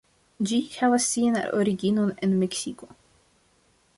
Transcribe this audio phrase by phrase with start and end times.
[0.51, 2.93] Ĝi havas sian originon en Meksiko.